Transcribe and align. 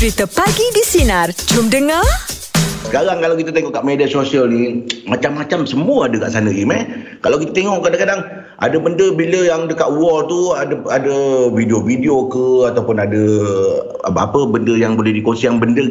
Cerita 0.00 0.24
Pagi 0.24 0.64
di 0.72 0.80
Sinar. 0.80 1.28
Jom 1.52 1.68
dengar. 1.68 2.00
Sekarang 2.88 3.20
kalau 3.20 3.36
kita 3.36 3.52
tengok 3.52 3.76
kat 3.76 3.84
media 3.84 4.08
sosial 4.08 4.48
ni 4.48 4.88
Macam-macam 5.04 5.68
semua 5.68 6.08
ada 6.08 6.24
kat 6.24 6.32
sana 6.32 6.48
Im 6.48 6.72
eh 6.72 6.88
Kalau 7.20 7.36
kita 7.36 7.52
tengok 7.52 7.84
kadang-kadang 7.84 8.24
Ada 8.64 8.80
benda 8.80 9.12
bila 9.12 9.44
yang 9.44 9.68
dekat 9.68 9.92
wall 9.92 10.24
tu 10.24 10.56
Ada 10.56 10.80
ada 10.88 11.16
video-video 11.52 12.32
ke 12.32 12.72
Ataupun 12.72 12.96
ada 12.96 13.22
Apa-apa 14.08 14.48
benda 14.48 14.72
yang 14.72 14.96
boleh 14.96 15.12
dikongsi 15.20 15.52
Yang 15.52 15.68
benda 15.68 15.84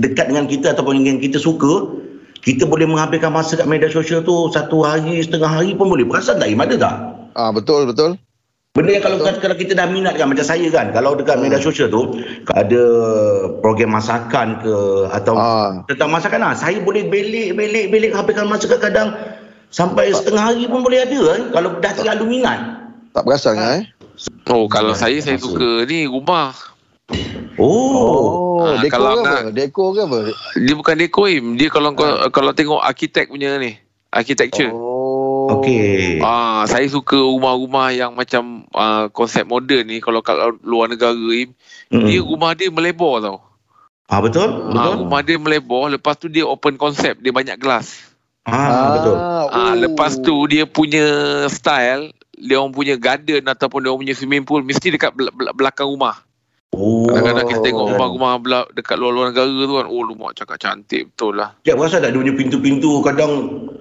dekat 0.00 0.32
dengan 0.32 0.48
kita 0.48 0.72
Ataupun 0.72 1.04
yang 1.04 1.20
kita 1.20 1.36
suka 1.36 1.92
Kita 2.40 2.64
boleh 2.64 2.88
menghabiskan 2.88 3.36
masa 3.36 3.60
kat 3.60 3.68
media 3.68 3.92
sosial 3.92 4.24
tu 4.24 4.48
Satu 4.48 4.80
hari, 4.80 5.20
setengah 5.20 5.60
hari 5.60 5.76
pun 5.76 5.92
boleh 5.92 6.08
Perasan 6.08 6.40
tak 6.40 6.48
Im 6.48 6.64
ada 6.64 6.74
tak? 6.80 6.96
Ah 7.36 7.52
betul 7.52 7.84
betul. 7.84 8.16
Benda 8.72 8.88
yang 8.90 9.04
kalau 9.04 9.20
kalau 9.20 9.52
kita 9.52 9.76
dah 9.76 9.84
minat 9.84 10.16
kan 10.16 10.32
macam 10.32 10.40
saya 10.40 10.64
kan 10.72 10.96
kalau 10.96 11.12
dekat 11.12 11.36
media 11.36 11.60
sosial 11.60 11.92
tu 11.92 12.16
ada 12.48 12.82
program 13.60 13.92
masakan 13.92 14.56
ke 14.58 14.74
atau 15.12 15.36
Ah. 15.36 15.84
tentang 15.84 16.08
masakan 16.08 16.40
lah 16.40 16.56
saya 16.56 16.80
boleh 16.80 17.04
belik 17.04 17.52
belik 17.52 17.92
belik 17.92 18.16
habiskan 18.16 18.48
masa 18.48 18.64
kadang-kadang 18.66 19.12
sampai 19.68 20.08
setengah 20.08 20.40
hari 20.46 20.64
pun 20.64 20.80
boleh 20.80 21.04
ada 21.04 21.20
kan 21.20 21.40
kalau 21.52 21.68
dah 21.78 21.92
terlalu 21.92 22.40
minat. 22.40 22.80
Tak 23.12 23.28
perasan 23.28 23.60
kan 23.60 23.68
eh? 23.76 23.84
Oh, 24.48 24.64
kalau 24.66 24.96
saya 24.96 25.20
saya 25.20 25.36
suka 25.36 25.84
ni 25.84 26.08
rumah. 26.08 26.56
Oh. 27.60 28.56
Oh, 28.56 28.64
Ah, 28.64 28.80
dekor 28.80 28.88
kalau 28.88 29.12
ke 29.12 29.20
apa? 29.20 29.28
nak- 29.28 29.52
Dekor 29.52 29.88
ke 29.92 30.00
apa? 30.00 30.18
Dia 30.56 30.74
bukan 30.74 30.94
dekor 30.96 31.26
Im. 31.28 31.46
Dia 31.60 31.68
kalau 31.68 31.92
kau 31.92 32.08
kalau 32.32 32.56
tengok 32.56 32.80
arkitek 32.80 33.28
punya 33.28 33.60
ni, 33.60 33.76
architecture. 34.08 34.72
Oh. 34.72 35.01
Okey. 35.58 36.22
Ah, 36.22 36.64
saya 36.64 36.86
suka 36.88 37.18
rumah-rumah 37.18 37.92
yang 37.92 38.12
macam 38.16 38.64
ah, 38.72 39.10
konsep 39.12 39.44
moden 39.44 39.88
ni 39.88 39.98
kalau 40.00 40.24
kat 40.24 40.36
luar 40.64 40.88
negara 40.88 41.12
Im, 41.12 41.52
Mm-mm. 41.92 42.06
dia 42.08 42.20
rumah 42.24 42.56
dia 42.56 42.72
melebar 42.72 43.20
tau. 43.20 43.38
Ah 44.12 44.20
betul? 44.20 44.44
Ah, 44.76 44.92
Betul? 44.92 44.94
rumah 45.08 45.20
dia 45.24 45.36
melebar, 45.40 45.88
lepas 45.88 46.14
tu 46.20 46.28
dia 46.28 46.44
open 46.44 46.76
konsep, 46.76 47.16
dia 47.22 47.32
banyak 47.32 47.56
gelas. 47.56 48.12
Ah, 48.44 48.92
betul. 48.98 49.16
Ah, 49.16 49.46
oh. 49.48 49.74
lepas 49.78 50.18
tu 50.18 50.34
dia 50.50 50.66
punya 50.66 51.06
style, 51.48 52.10
dia 52.36 52.58
orang 52.58 52.74
punya 52.74 52.98
garden 52.98 53.46
ataupun 53.46 53.80
dia 53.80 53.88
orang 53.88 54.02
punya 54.02 54.14
swimming 54.18 54.44
pool 54.44 54.60
mesti 54.66 54.92
dekat 54.92 55.14
bel- 55.14 55.32
bel- 55.32 55.54
belakang 55.54 55.88
rumah. 55.88 56.20
Oh. 56.72 57.04
Kadang-kadang 57.04 57.46
kita 57.46 57.60
tengok 57.62 57.84
Oh. 57.84 57.90
rumah-rumah 57.92 58.32
bela- 58.38 58.70
dekat 58.70 58.96
luar-luar 58.96 59.28
negara 59.28 59.44
tu 59.44 59.74
kan, 59.74 59.86
oh 59.86 60.02
rumah 60.02 60.32
cakap 60.32 60.56
cantik 60.56 61.06
betul 61.06 61.36
lah. 61.36 61.52
Sekejap 61.60 61.76
rasa 61.78 61.96
tak 61.98 62.10
dia 62.10 62.18
punya 62.18 62.32
pintu-pintu 62.32 62.90
kadang 63.00 63.32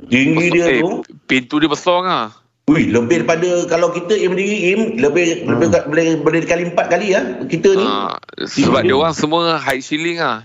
tinggi 0.05 0.47
dia 0.51 0.65
Eh, 0.69 0.79
tu. 0.79 0.99
Pintu 1.23 1.55
dia 1.57 1.67
besar 1.67 1.97
kan? 2.01 2.25
Ui, 2.67 2.87
lebih 2.87 3.23
daripada 3.23 3.47
kalau 3.65 3.89
kita 3.89 4.13
Im 4.13 4.31
sendiri 4.31 4.57
Im 4.69 4.81
lebih 4.97 5.23
lebih 5.45 5.67
boleh 5.83 6.05
boleh 6.19 6.39
dikali 6.41 6.63
empat 6.67 6.85
kali 6.87 7.07
ya 7.09 7.19
kita 7.45 7.73
ni. 7.73 7.83
Ah, 7.83 8.15
sebab 8.37 8.81
dia 8.81 8.93
orang 8.93 9.11
semua 9.11 9.55
high 9.57 9.79
ceiling 9.79 10.19
ah. 10.19 10.43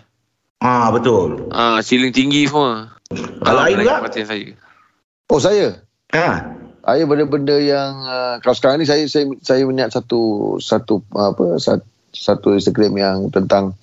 Ah 0.59 0.89
betul. 0.89 1.51
Ah, 1.51 1.79
ceiling 1.81 2.11
tinggi 2.11 2.47
semua. 2.47 2.95
Kalau 3.43 3.61
Ah, 3.61 3.67
air 3.67 3.77
pula? 3.77 4.01
perhatian 4.01 4.27
saya. 4.27 4.55
Oh 5.27 5.39
saya. 5.39 5.83
Ha. 6.11 6.55
Saya 6.81 7.03
benda-benda 7.05 7.59
yang 7.59 7.93
uh, 8.01 8.35
kalau 8.39 8.55
sekarang 8.55 8.79
ni 8.79 8.87
saya 8.87 9.03
saya 9.05 9.27
saya 9.39 9.63
minat 9.63 9.91
satu 9.91 10.21
satu 10.57 11.03
apa 11.13 11.59
satu, 11.59 11.83
satu 12.17 12.56
Instagram 12.56 12.92
yang 12.97 13.17
tentang 13.28 13.77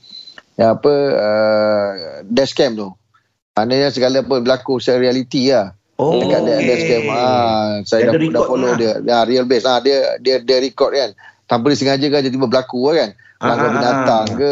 yang 0.57 0.77
apa 0.77 0.93
uh, 1.13 1.87
dashcam 2.25 2.73
tu. 2.73 2.89
Maknanya 3.53 3.93
segala 3.93 4.25
apa 4.25 4.41
berlaku 4.41 4.81
secara 4.81 5.05
realiti 5.05 5.53
lah. 5.53 5.77
Oh, 6.01 6.17
Dekat 6.17 6.41
okay. 6.41 6.65
dashcam. 6.65 7.01
Ah, 7.05 7.79
saya 7.85 8.09
Dia 8.09 8.17
dah, 8.17 8.41
dah 8.41 8.43
follow 8.49 8.73
lah. 8.73 8.77
dia. 8.77 8.93
Ya, 9.05 9.17
real 9.29 9.45
base. 9.45 9.65
Ah, 9.65 9.77
dia 9.77 10.17
dia 10.17 10.41
dia 10.41 10.57
record 10.57 10.93
kan. 10.93 11.13
Tanpa 11.45 11.69
dia 11.69 11.77
sengaja 11.77 12.05
kan 12.09 12.25
tiba-tiba 12.25 12.49
berlaku 12.49 12.89
lah 12.89 12.95
kan. 13.05 13.09
Langgar 13.43 13.67
Ah, 13.69 13.73
binatang 13.75 14.25
ah, 14.25 14.37
ke 14.39 14.51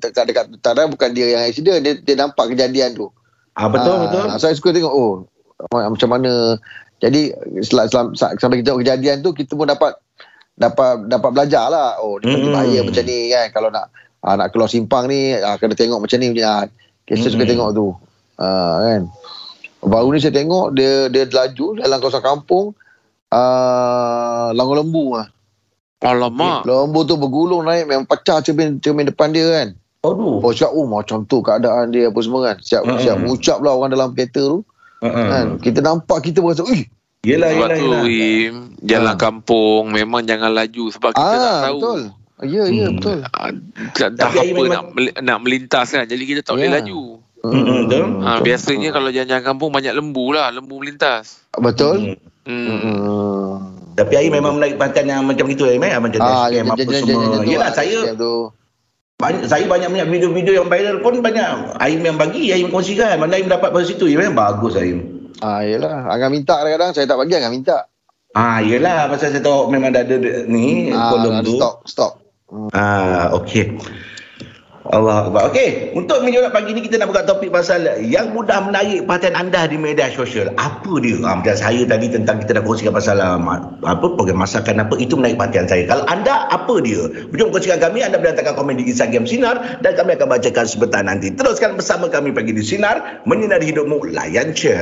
dekat 0.00 0.24
dekat 0.30 0.46
utara 0.48 0.82
bukan 0.88 1.10
dia 1.12 1.36
yang 1.36 1.42
accident 1.44 1.82
dia, 1.84 1.92
dia 2.00 2.16
nampak 2.16 2.54
kejadian 2.56 2.96
tu. 2.96 3.12
Ah 3.52 3.68
betul 3.68 3.92
Ah, 3.92 4.00
betul. 4.08 4.24
Saya 4.40 4.54
suka 4.56 4.72
tengok 4.72 4.92
oh 4.92 5.28
ma- 5.72 5.92
macam 5.92 6.08
mana. 6.08 6.56
Jadi 7.02 7.34
selam, 7.66 7.90
selam, 7.90 8.06
sa- 8.14 8.32
sampai 8.38 8.62
kita 8.62 8.72
tengok 8.72 8.80
kejadian 8.86 9.16
tu 9.20 9.34
kita 9.34 9.58
pun 9.58 9.66
dapat 9.66 9.92
dapat 10.62 11.10
dapat 11.10 11.30
belajar 11.34 11.66
lah. 11.66 11.98
Oh 11.98 12.22
dia 12.22 12.30
Mm-mm. 12.30 12.50
mm. 12.50 12.54
bahaya 12.54 12.78
macam 12.86 13.02
ni 13.02 13.18
kan 13.34 13.46
kalau 13.50 13.68
nak 13.74 13.90
ah, 14.22 14.34
nak 14.38 14.48
keluar 14.54 14.70
simpang 14.70 15.10
ni 15.10 15.34
ah, 15.34 15.58
kena 15.58 15.74
tengok 15.74 15.98
macam 15.98 16.16
ni 16.22 16.30
macam 16.30 16.46
ah, 16.46 16.64
kita 17.02 17.26
suka 17.26 17.42
Mm-mm. 17.42 17.50
tengok 17.50 17.70
tu. 17.74 17.86
Ah, 18.38 18.78
kan. 18.86 19.02
Baru 19.82 20.14
ni 20.14 20.22
saya 20.22 20.30
tengok 20.30 20.78
dia 20.78 21.10
dia 21.10 21.26
laju 21.26 21.66
dalam 21.82 21.98
kawasan 21.98 22.22
kampung 22.22 22.78
ah 23.34 24.54
langgar 24.54 24.78
lembu 24.78 25.18
ah. 25.18 25.26
Alamak. 26.02 26.66
Lembu 26.66 27.06
tu 27.06 27.18
bergulung 27.18 27.66
naik 27.66 27.90
memang 27.90 28.06
pecah 28.06 28.38
cermin 28.42 28.78
cermin 28.78 29.10
depan 29.10 29.34
dia 29.34 29.46
kan. 29.50 29.68
Aduh. 30.02 30.42
Oh 30.42 30.50
cakap 30.50 30.74
oh 30.74 30.86
macam 30.86 31.22
tu 31.26 31.42
keadaan 31.42 31.90
dia 31.90 32.10
apa 32.10 32.18
semua 32.22 32.40
kan. 32.46 32.56
Siap 32.62 32.82
Mm-mm. 32.86 33.02
siap 33.02 33.16
mengucap 33.18 33.58
lah 33.62 33.74
orang 33.74 33.90
dalam 33.90 34.14
kereta 34.14 34.42
tu. 34.42 34.62
Uh-uh. 35.02 35.10
Kan? 35.10 35.46
Kita 35.58 35.82
nampak 35.82 36.30
kita 36.30 36.38
berasa, 36.38 36.62
"Ih, 36.70 36.86
Yelah 37.22 37.54
Sebab 37.54 37.68
yelah 37.70 37.78
tu 37.78 37.86
yelah. 37.86 38.02
Im, 38.50 38.54
jalan 38.82 39.14
Ah. 39.14 39.16
kampung 39.16 39.94
memang 39.94 40.26
jangan 40.26 40.50
laju 40.50 40.90
sebab 40.90 41.14
kita 41.14 41.22
tak 41.22 41.38
ah 41.46 41.60
tahu. 41.62 41.78
betul." 41.78 42.00
Ya 42.42 42.62
ya 42.66 42.86
Hmm. 42.90 42.98
betul. 42.98 43.18
Ah, 43.24 43.50
tak 43.94 44.08
dah 44.12 44.26
Tapi 44.26 44.36
apa 44.42 44.58
memang- 44.58 44.86
nak 44.90 45.22
nak 45.22 45.38
melintas 45.38 45.86
kan. 45.88 46.02
Jadi 46.02 46.22
kita 46.26 46.40
tak 46.42 46.58
boleh 46.58 46.66
Ya. 46.66 46.82
laju. 46.82 47.00
Mm-mm, 47.44 47.78
betul. 47.86 48.04
Ah, 48.20 48.38
biasanya 48.38 48.90
kalau 48.90 49.08
jalan-jalan 49.08 49.44
kampung 49.44 49.70
banyak 49.70 49.94
lembu 49.94 50.34
lah, 50.34 50.50
lembu 50.50 50.82
melintas. 50.82 51.46
Betul. 51.54 52.18
Hmm. 52.42 52.58
Hmm. 52.66 52.78
Hmm. 52.82 53.50
Tapi 53.92 54.12
Aim 54.16 54.32
memang 54.32 54.58
menarik 54.58 54.74
perhatian 54.74 55.06
yang 55.06 55.22
macam 55.22 55.46
itu 55.46 55.62
Aim 55.62 55.78
eh 55.78 55.94
macam 55.94 56.18
Ah, 56.18 56.50
dashcam 56.50 56.50
ya, 56.50 56.60
apa 56.64 56.74
jangan 56.76 56.94
semua. 56.98 57.22
jangan 57.22 57.46
Yelah 57.46 57.70
saya 57.70 57.98
banyak, 59.14 59.42
saya 59.46 59.64
banyak 59.70 59.88
banyak 59.92 60.08
video-video 60.10 60.52
yang 60.58 60.66
viral 60.66 60.98
pun 60.98 61.22
banyak 61.22 61.46
Aim 61.78 62.02
yang 62.02 62.18
bagi 62.18 62.50
Aim 62.50 62.66
kongsikan. 62.66 63.14
Mana 63.14 63.38
Aim 63.38 63.46
dapat 63.46 63.70
pada 63.70 63.84
situ 63.84 64.10
Aim 64.10 64.34
bagus 64.34 64.74
Aim. 64.74 65.11
Ah, 65.42 65.66
yalah. 65.66 66.06
Angah 66.06 66.30
minta 66.30 66.54
kadang-kadang 66.54 66.94
saya 66.94 67.06
tak 67.10 67.18
bagi 67.18 67.34
Angah 67.34 67.50
minta. 67.52 67.76
Ah 68.32 68.64
yelah 68.64 69.12
pasal 69.12 69.28
saya 69.28 69.44
tahu 69.44 69.68
memang 69.68 69.92
dah 69.92 70.08
ada 70.08 70.16
ni 70.48 70.88
Ah, 70.88 71.12
kolom 71.12 71.44
tu. 71.44 71.52
stop, 71.60 71.74
stop. 71.84 72.12
Ah, 72.72 73.28
okey. 73.36 73.76
Allah 74.82 75.30
Akbar. 75.30 75.54
Okey, 75.54 75.94
untuk 75.94 76.26
menjawab 76.26 76.50
pagi 76.50 76.74
ni 76.74 76.82
kita 76.82 76.98
nak 76.98 77.14
buka 77.14 77.22
topik 77.22 77.54
pasal 77.54 78.02
yang 78.02 78.34
mudah 78.34 78.66
menarik 78.66 79.06
perhatian 79.06 79.38
anda 79.38 79.70
di 79.70 79.78
media 79.78 80.10
sosial. 80.10 80.50
Apa 80.58 80.98
dia? 80.98 81.22
Ah, 81.22 81.38
macam 81.38 81.54
saya 81.54 81.86
tadi 81.86 82.10
tentang 82.10 82.42
kita 82.42 82.58
dah 82.58 82.66
kongsikan 82.66 82.90
pasal 82.90 83.22
ah, 83.22 83.38
apa 83.86 84.06
program 84.18 84.42
masakan 84.42 84.82
apa 84.82 84.98
itu 84.98 85.14
menarik 85.14 85.38
perhatian 85.38 85.70
saya. 85.70 85.86
Kalau 85.86 86.02
anda 86.10 86.50
apa 86.50 86.82
dia? 86.82 86.98
Jom 87.30 87.54
kongsikan 87.54 87.78
kami 87.78 88.02
anda 88.02 88.18
boleh 88.18 88.34
hantarkan 88.34 88.58
komen 88.58 88.74
di 88.74 88.90
Instagram 88.90 89.22
Sinar 89.22 89.56
dan 89.86 89.94
kami 89.94 90.18
akan 90.18 90.26
bacakan 90.26 90.66
sebentar 90.66 91.06
nanti. 91.06 91.30
Teruskan 91.30 91.78
bersama 91.78 92.10
kami 92.10 92.34
pagi 92.34 92.50
di 92.50 92.66
Sinar 92.66 93.22
menyinari 93.22 93.70
hidupmu 93.70 94.02
layan 94.10 94.50
je. 94.50 94.74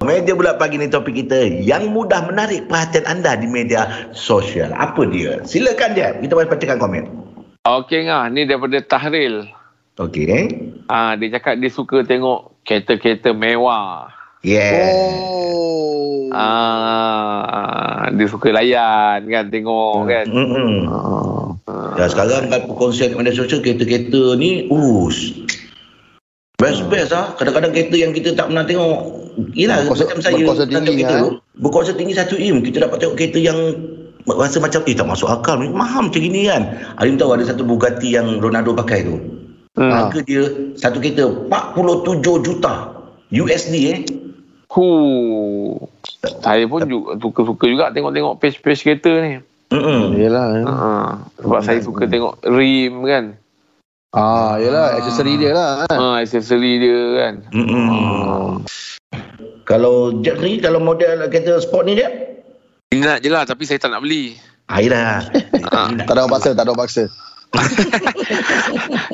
Media 0.00 0.32
bulat 0.32 0.56
pagi 0.56 0.80
ni 0.80 0.88
topik 0.88 1.12
kita 1.12 1.44
yang 1.60 1.92
mudah 1.92 2.24
menarik 2.24 2.72
perhatian 2.72 3.04
anda 3.04 3.36
di 3.36 3.44
media 3.44 4.08
sosial. 4.16 4.72
Apa 4.72 5.04
dia? 5.04 5.44
Silakan 5.44 5.92
dia. 5.92 6.16
Kita 6.16 6.40
boleh 6.40 6.48
bacakan 6.48 6.80
komen. 6.80 7.31
Okey 7.62 8.10
ngah, 8.10 8.26
ni 8.26 8.42
daripada 8.42 8.82
Tahril. 8.82 9.46
Okey. 9.94 10.50
Ah, 10.90 11.14
dia 11.14 11.30
cakap 11.38 11.62
dia 11.62 11.70
suka 11.70 12.02
tengok 12.02 12.58
kereta-kereta 12.66 13.30
mewah. 13.30 14.10
Yeah. 14.42 15.14
Oh. 15.14 16.26
Ah, 16.34 18.10
dia 18.10 18.26
suka 18.26 18.50
layan 18.50 19.30
kan 19.30 19.46
tengok 19.54 20.10
kan. 20.10 20.26
Mm-mm. 20.26 20.90
Ah. 20.90 21.94
Dan 21.94 22.10
sekarang 22.10 22.50
kan 22.50 22.66
konsep 22.66 23.14
media 23.14 23.30
sosial 23.30 23.62
kereta-kereta 23.62 24.34
ni 24.34 24.66
us. 24.66 25.46
Best-best 26.58 27.14
lah. 27.14 27.38
Kadang-kadang 27.38 27.70
kereta 27.70 27.94
yang 27.94 28.10
kita 28.10 28.34
tak 28.34 28.50
pernah 28.50 28.66
tengok. 28.66 28.98
Yelah 29.54 29.86
Berkuasa- 29.86 30.10
macam 30.10 30.18
saya. 30.18 30.34
berkuasa 30.34 30.64
tinggi, 30.66 30.92
kereta 30.98 31.14
ha? 31.14 31.22
tu. 31.22 31.30
Berkuasa 31.62 31.90
tinggi 31.94 32.14
satu 32.18 32.34
im. 32.34 32.66
Kita 32.66 32.90
dapat 32.90 33.06
tengok 33.06 33.14
kereta 33.14 33.38
yang 33.38 33.58
rasa 34.26 34.62
macam 34.62 34.80
eh 34.86 34.94
tak 34.94 35.08
masuk 35.08 35.28
akal 35.30 35.58
ni. 35.58 35.70
Mahal 35.70 36.08
macam 36.08 36.20
gini 36.22 36.46
kan. 36.46 36.78
Alim 36.98 37.18
tahu 37.18 37.34
ada 37.34 37.44
satu 37.46 37.66
Bugatti 37.66 38.14
yang 38.14 38.38
Ronaldo 38.38 38.74
pakai 38.76 39.06
tu. 39.06 39.16
Hmm. 39.72 39.88
Harga 39.88 40.20
dia 40.22 40.42
satu 40.76 41.00
kereta 41.00 41.28
47 41.48 42.44
juta 42.44 42.92
USD 43.32 43.74
eh. 43.88 43.98
Hu. 44.72 44.86
Saya 46.44 46.64
pun 46.68 46.84
juga 46.86 47.18
suka-suka 47.18 47.64
juga 47.68 47.92
tengok-tengok 47.92 48.38
page-page 48.40 48.82
kereta 48.84 49.12
ni. 49.20 49.32
Mm-mm. 49.72 50.16
Yalah. 50.20 50.46
ya. 50.52 50.64
Ah, 50.68 51.10
sebab 51.40 51.60
saya 51.64 51.80
suka 51.80 52.04
tengok 52.04 52.40
rim 52.44 53.04
kan. 53.08 53.24
Ah, 54.12 54.60
yalah 54.60 55.00
aksesori 55.00 55.40
dia 55.40 55.56
lah. 55.56 55.88
kan. 55.88 55.96
Ah, 55.96 56.16
aksesori 56.20 56.72
dia 56.76 57.00
kan. 57.16 57.34
Mm-mm. 57.56 58.60
Kalau 59.64 60.20
Jeb 60.20 60.36
sendiri 60.42 60.60
kalau 60.60 60.82
model 60.82 61.30
kereta 61.30 61.62
sport 61.62 61.86
ni 61.86 61.96
Jeb? 61.96 62.31
Minat 62.92 63.18
je 63.18 63.28
lah 63.28 63.42
tapi 63.42 63.64
saya 63.64 63.80
tak 63.80 63.90
nak 63.90 64.00
beli. 64.00 64.36
Ah, 64.68 64.78
yelah. 64.78 65.24
Ah. 65.66 65.88
Tak 65.90 66.12
ada 66.12 66.20
orang 66.22 66.32
paksa, 66.32 66.52
tak 66.52 66.62
ada 66.62 66.70
orang 66.70 66.82
paksa. 66.84 67.04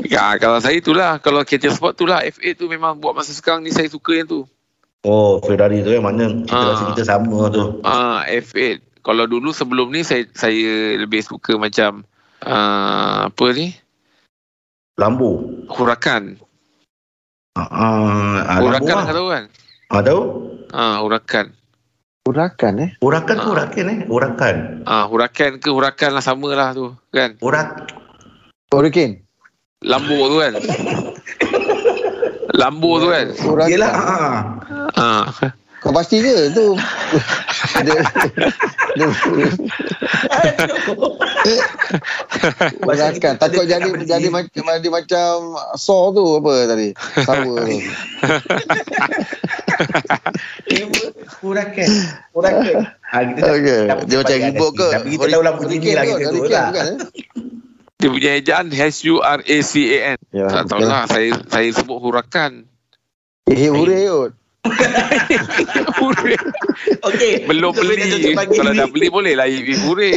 Ya, 0.05 0.35
kalau 0.37 0.59
saya 0.59 0.75
itulah. 0.75 1.19
Kalau 1.19 1.43
kereta 1.43 1.69
sport 1.69 1.95
tu 1.95 2.05
lah. 2.05 2.23
F8 2.23 2.55
tu 2.55 2.67
memang 2.67 2.95
buat 2.95 3.13
masa 3.13 3.31
sekarang 3.31 3.63
ni 3.63 3.71
saya 3.71 3.87
suka 3.87 4.15
yang 4.15 4.27
tu. 4.27 4.47
Oh, 5.03 5.39
Ferrari 5.41 5.81
tu 5.81 5.91
yang 5.91 6.03
mana 6.03 6.27
kita 6.43 6.55
Ah. 6.55 6.69
rasa 6.69 6.85
kita 6.91 7.03
sama 7.05 7.51
tu. 7.51 7.79
Ah, 7.83 8.23
F8. 8.25 8.79
Kalau 9.01 9.25
dulu 9.25 9.51
sebelum 9.51 9.89
ni 9.89 10.03
saya 10.03 10.27
saya 10.33 10.63
lebih 10.97 11.23
suka 11.23 11.55
macam 11.57 12.03
ah, 12.41 13.27
apa 13.27 13.47
ni? 13.51 13.75
Lambu. 14.95 15.65
Hurakan. 15.69 16.39
Ah, 17.55 17.63
ah, 17.63 17.91
ah, 18.45 18.59
Hurakan 18.59 18.71
lambu 18.81 18.87
tak 18.89 18.99
lah. 19.05 19.15
tahu 19.15 19.29
kan? 19.29 19.45
Ah, 19.89 20.01
tahu? 20.01 20.23
Ah, 20.71 20.97
hurakan. 21.01 21.47
Hurakan 22.29 22.75
eh. 22.85 22.91
Hurakan 23.01 23.37
ke 23.41 23.41
Ah. 23.41 23.49
hurakan 23.49 23.85
eh? 23.89 23.99
Hurakan. 24.05 24.57
Ah, 24.85 25.05
hurakan 25.09 25.57
ke 25.57 25.69
hurakan 25.73 26.11
lah 26.13 26.21
sama 26.21 26.53
lah 26.53 26.77
tu 26.77 26.93
kan. 27.09 27.33
Hurak. 27.41 27.89
Hurricane. 28.69 29.25
Lambu 29.81 30.29
tu 30.29 30.37
kan. 30.37 30.53
Lambu 32.61 33.01
tu 33.01 33.09
kan. 33.09 33.27
Hurakan. 33.33 33.73
Yelah. 33.73 33.91
Ah. 33.97 34.37
Ah. 34.93 35.25
Kau 35.79 35.95
pasti 35.95 36.19
ke 36.19 36.51
tu? 36.51 36.75
hurakan. 42.83 43.35
Takut 43.39 43.65
jadi 43.65 43.89
jadi 44.03 44.29
macam 44.29 44.51
jadi 44.51 44.89
macam 44.89 45.31
saw 45.75 46.11
tu 46.11 46.25
apa 46.39 46.53
tadi? 46.67 46.89
Sawa 47.23 47.55
tu. 47.63 47.79
Hurakan. 51.39 51.89
Hurakan. 52.35 52.77
Ah, 53.09 53.23
kita 53.25 53.41
tak- 53.41 53.51
Okey. 53.55 53.81
Dia 54.05 54.17
macam 54.19 54.37
ribut 54.43 54.71
ke? 54.75 54.89
Tapi 54.91 55.09
kita 55.15 55.27
tahu 55.29 55.43
lah 55.43 55.53
kita 55.55 56.29
tu 56.29 56.39
Hurricane 56.39 56.53
lah. 56.53 56.67
bukan, 56.69 56.85
eh? 56.85 56.99
Dia 57.99 58.09
punya 58.09 58.31
ejaan 58.37 58.67
H-U-R-A-C-A-N. 58.71 60.19
Ya, 60.31 60.47
tak 60.47 60.65
tahu 60.71 60.81
lah. 60.83 61.03
Saya, 61.11 61.35
saya 61.51 61.69
sebut 61.73 61.99
hurakan. 61.99 62.67
Eh, 63.49 63.67
hurih 63.67 63.99
kot. 64.07 64.33
Hurih. 65.99 66.41
Okey. 67.05 67.33
Belum 67.49 67.73
beli. 67.75 68.35
Kalau 68.35 68.73
ni- 68.73 68.81
dah 68.81 68.89
beli 68.89 69.09
boleh 69.09 69.33
lah. 69.35 69.47
Hurih. 69.49 70.15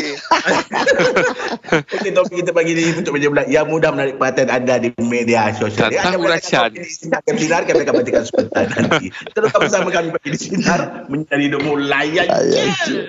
Okey, 1.71 2.12
topik 2.12 2.36
kita 2.44 2.51
pagi 2.51 2.75
ni 2.75 2.92
untuk 2.94 3.15
meja 3.15 3.27
bulat 3.31 3.48
yang 3.48 3.68
mudah 3.69 3.89
menarik 3.94 4.15
perhatian 4.19 4.50
anda 4.51 4.75
di 4.81 4.89
media 5.00 5.51
sosial. 5.56 5.89
Tak 5.92 6.15
tahu 6.15 6.27
tengok 6.27 6.69
di 6.75 6.81
Sinar 6.88 7.19
Kami 7.24 7.39
Sinar, 7.39 7.62
kami 7.68 7.81
akan 7.86 7.94
bacakan 8.01 8.24
sebentar 8.27 8.63
nanti. 8.68 9.07
Terus 9.12 9.51
bersama 9.56 9.89
kami 9.89 10.07
pagi 10.15 10.30
di 10.33 10.39
Sinar, 10.39 10.81
mencari 11.07 11.44
hidupmu 11.48 11.74
layan. 11.77 12.27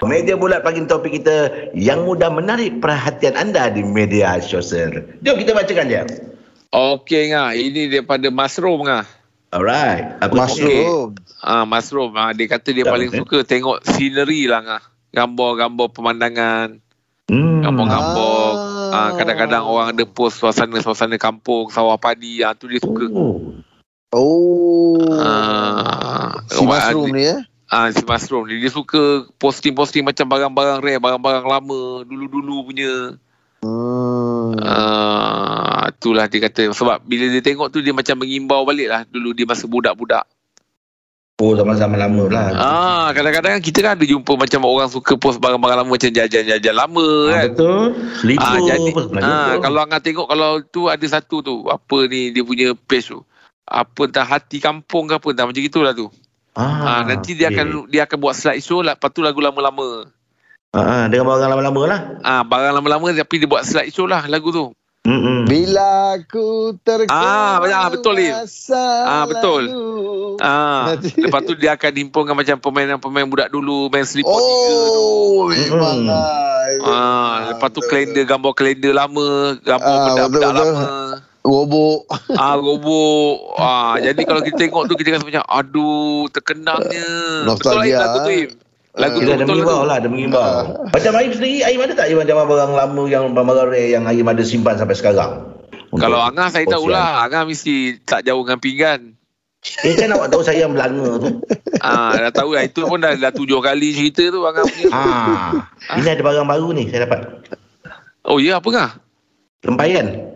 Media 0.04 0.34
bulat 0.36 0.60
pagi 0.62 0.82
ni 0.82 0.88
topik 0.90 1.12
kita 1.22 1.70
yang 1.78 2.04
mudah 2.04 2.28
menarik 2.32 2.82
perhatian 2.82 3.38
anda 3.38 3.70
di 3.70 3.82
media 3.86 4.38
sosial. 4.42 5.20
Jom 5.22 5.36
kita 5.38 5.54
bacakan 5.56 5.86
je. 5.88 6.02
Okey 6.72 7.36
ngah. 7.36 7.52
Ini 7.52 7.92
daripada 7.92 8.32
Masrum 8.32 8.88
ngah. 8.88 9.21
Alright. 9.52 10.16
Apa 10.24 10.32
Mushroom. 10.32 11.20
Ah, 11.44 11.68
Masrum. 11.68 12.16
Ah, 12.16 12.32
dia 12.32 12.48
kata 12.48 12.72
dia 12.72 12.88
Tak, 12.88 12.92
paling 12.96 13.10
eh. 13.12 13.18
suka 13.20 13.38
tengok 13.44 13.84
scenery 13.84 14.48
lah 14.48 14.64
ngah. 14.64 14.82
Gambar-gambar 15.12 15.88
pemandangan. 15.92 16.80
Hmm. 17.28 17.60
Gambar-gambar. 17.60 18.48
Ah. 18.56 18.90
Ah, 18.92 19.10
kadang-kadang 19.20 19.64
orang 19.68 19.92
ada 19.92 20.04
post 20.08 20.40
suasana-suasana 20.40 21.20
kampung, 21.20 21.68
sawah 21.68 22.00
padi. 22.00 22.40
Ah, 22.40 22.56
tu 22.56 22.64
dia 22.64 22.80
suka. 22.80 23.12
Oh. 23.12 23.60
Oh. 24.12 25.04
Ah, 25.20 26.40
si 26.48 26.64
mushroom 26.64 27.12
ni 27.12 27.28
eh. 27.28 27.40
Ah, 27.72 27.88
si 27.88 28.04
Masrum 28.04 28.44
ni 28.44 28.60
dia 28.60 28.68
suka 28.68 29.24
posting-posting 29.40 30.04
macam 30.04 30.28
barang-barang 30.28 30.84
rare, 30.84 31.00
barang-barang 31.00 31.46
lama, 31.48 32.04
dulu-dulu 32.04 32.68
punya. 32.68 33.16
Hmm. 33.64 34.60
Ah, 34.60 35.81
itulah 36.02 36.26
dia 36.26 36.42
kata 36.42 36.74
sebab 36.74 37.06
bila 37.06 37.30
dia 37.30 37.38
tengok 37.38 37.70
tu 37.70 37.78
dia 37.78 37.94
macam 37.94 38.18
mengimbau 38.18 38.66
balik 38.66 38.90
lah 38.90 39.06
dulu 39.06 39.30
dia 39.30 39.46
masa 39.46 39.70
budak-budak. 39.70 40.26
Oh, 41.42 41.58
zaman-zaman 41.58 41.98
lama 41.98 42.24
lah. 42.30 42.44
Ah, 42.54 43.08
kadang-kadang 43.10 43.58
kita 43.58 43.82
kan 43.82 43.98
ada 43.98 44.04
jumpa 44.06 44.38
macam 44.38 44.62
orang 44.62 44.86
suka 44.86 45.18
post 45.18 45.42
barang-barang 45.42 45.78
lama 45.82 45.90
macam 45.90 46.10
jajan-jajan 46.10 46.74
lama 46.74 47.02
Ah, 47.02 47.26
kan. 47.34 47.46
betul. 47.50 47.86
Selipur. 48.22 48.46
Ah, 48.46 48.58
jadi 48.62 48.90
ah, 49.18 49.52
kalau 49.58 49.78
Angah 49.82 49.98
tengok 50.02 50.26
kalau 50.30 50.62
tu 50.62 50.86
ada 50.86 51.02
satu 51.02 51.42
tu 51.42 51.66
apa 51.66 51.98
ni 52.06 52.30
dia 52.30 52.46
punya 52.46 52.74
page 52.74 53.10
tu. 53.10 53.26
Apa 53.66 54.06
entah 54.06 54.26
hati 54.26 54.62
kampung 54.62 55.10
ke 55.10 55.18
apa 55.18 55.26
entah 55.34 55.46
macam 55.50 55.62
gitulah 55.62 55.94
tu. 55.94 56.06
Ah, 56.54 57.02
nanti 57.02 57.34
dia 57.34 57.48
okey. 57.50 57.58
akan 57.58 57.66
dia 57.90 58.06
akan 58.06 58.18
buat 58.22 58.34
slide 58.38 58.62
show 58.62 58.78
lepas 58.78 59.10
tu 59.10 59.24
lagu 59.24 59.42
lama-lama. 59.42 60.06
Ah, 60.70 60.78
ah, 60.78 61.02
dengan 61.10 61.26
barang 61.26 61.50
lama-lama 61.58 61.82
lah. 61.90 62.00
Ah, 62.22 62.42
barang 62.46 62.70
lama-lama 62.70 63.10
tapi 63.18 63.42
dia 63.42 63.50
buat 63.50 63.66
slide 63.66 63.90
show 63.90 64.06
lah 64.06 64.30
lagu 64.30 64.54
tu. 64.54 64.70
Mm-mm. 65.02 65.41
Bila 65.52 65.88
aku 66.14 66.48
terkenal 66.80 67.60
Ah, 67.60 67.60
ah, 67.60 67.88
betul, 67.88 68.16
masa 68.16 68.84
Ah, 69.04 69.24
betul. 69.24 69.62
lalu. 69.64 69.84
Ah, 70.38 70.82
Nanti- 70.90 71.20
lepas 71.20 71.40
tu 71.44 71.52
dia 71.54 71.76
akan 71.76 71.92
himpunkan 71.92 72.32
macam 72.32 72.56
pemain-pemain 72.58 73.26
budak 73.26 73.48
dulu 73.48 73.86
main 73.88 74.02
seliput 74.02 74.32
tiga 74.32 74.76
tu. 74.88 74.98
Oh, 74.98 75.44
memang 75.46 75.98
Hmm. 75.98 76.08
lah. 76.08 76.40
Ah, 76.82 77.34
lepas 77.50 77.68
tu 77.68 77.84
kalender 77.84 78.24
gambar 78.24 78.52
kalender 78.52 78.90
lama, 78.90 79.54
gambar 79.58 79.92
Ah, 79.92 80.26
betul-betul. 80.26 80.72
lama. 80.72 80.90
Robok. 81.42 82.00
Ah, 82.32 82.54
robok. 82.54 83.34
Ah, 83.58 83.94
jadi 84.06 84.22
kalau 84.22 84.40
kita 84.40 84.56
tengok 84.56 84.86
tu 84.86 84.94
kita 84.94 85.12
rasa 85.12 85.26
macam 85.26 85.42
aduh, 85.44 86.30
terkenangnya. 86.30 87.06
Betul 87.44 87.74
lah 87.74 87.82
Nostalgia, 87.82 87.98
lagu 87.98 88.18
tu. 88.20 88.30
Im. 88.32 88.50
Lagu 88.92 89.24
Kita 89.24 89.40
ada 89.40 89.48
mengimbau 89.48 89.88
lah, 89.88 89.96
ada 90.04 90.08
mengimbau. 90.12 90.84
Macam 90.92 91.12
Aim 91.16 91.32
sendiri, 91.32 91.64
Aim 91.64 91.80
ada 91.80 91.96
tak 91.96 92.12
Aim 92.12 92.20
macam 92.20 92.44
barang 92.44 92.72
lama 92.76 93.02
yang 93.08 93.32
barang 93.32 93.72
rare 93.72 93.88
yang 93.88 94.04
Aim 94.04 94.28
ada 94.28 94.44
simpan 94.44 94.76
sampai 94.76 94.92
sekarang? 94.92 95.48
Kalau 95.96 96.20
Angah 96.20 96.52
saya 96.52 96.68
sosial. 96.68 96.76
tahulah, 96.76 97.24
Angah 97.24 97.48
mesti 97.48 98.00
tak 98.04 98.28
jauh 98.28 98.44
dengan 98.44 98.60
pinggan. 98.60 99.00
Eh 99.86 99.94
kan 99.96 100.12
awak 100.12 100.28
tahu 100.28 100.42
saya 100.44 100.68
yang 100.68 100.76
Belanga 100.76 101.20
tu. 101.20 101.30
Ah, 101.82 102.14
dah 102.14 102.30
tahu 102.30 102.54
lah. 102.54 102.62
Itu 102.62 102.86
pun 102.86 103.02
dah, 103.02 103.18
dah 103.18 103.34
tujuh 103.34 103.58
kali 103.58 103.90
cerita 103.90 104.30
tu 104.30 104.44
Angah 104.44 104.62
punya. 104.62 104.86
Ah, 104.94 105.66
ini 105.98 106.08
ada 106.12 106.22
barang 106.22 106.46
baru 106.46 106.68
ni 106.76 106.86
saya 106.92 107.08
dapat. 107.08 107.48
Oh 108.22 108.38
ya, 108.38 108.60
apa 108.60 108.68
Angah? 108.70 108.90
Tempayan. 109.64 110.31